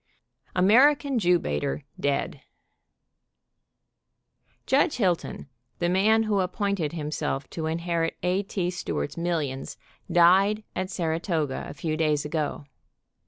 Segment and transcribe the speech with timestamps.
[0.55, 2.41] tio AMERICAN JEW BAITER DEAD.
[4.65, 8.41] Judge Hilton, the man who appointed himself to inherit A.
[8.41, 8.71] T.
[8.71, 9.77] Stewart's millions,
[10.11, 12.65] died at Saratoga a few days ago.